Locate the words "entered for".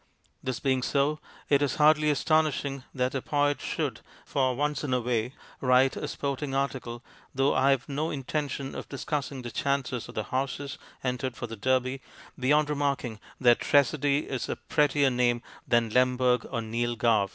11.03-11.45